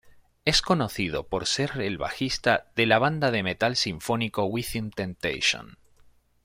Es 0.45 0.63
conocido 0.63 1.27
por 1.27 1.45
ser 1.45 1.79
el 1.79 1.99
bajista 1.99 2.65
de 2.75 2.87
la 2.87 2.97
banda 2.97 3.29
de 3.29 3.43
metal 3.43 3.75
sinfónico 3.75 4.45
Within 4.45 4.89
Temptation. 4.89 5.77